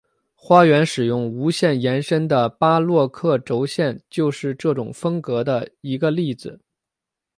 [0.33, 6.59] 花园使用无限延伸的巴洛克轴线就是这种风格的一个例子。